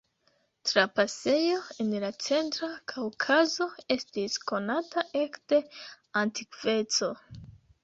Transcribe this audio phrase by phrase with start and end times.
[0.69, 3.69] Trapasejo en la centra Kaŭkazo
[3.99, 5.63] estis konata ekde
[6.25, 7.15] antikveco.